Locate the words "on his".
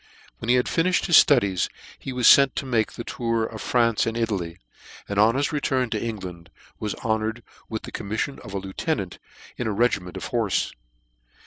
5.19-5.51